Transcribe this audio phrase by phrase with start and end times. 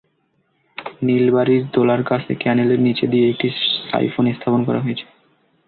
[1.01, 3.47] নিলবাড়ীর দোলার কাছে ক্যানেলের নিচ দিয়ে একটি
[3.89, 5.05] সাইফোন স্থাপন করা হয়েছে।